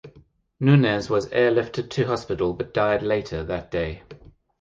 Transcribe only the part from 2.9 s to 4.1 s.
later that day.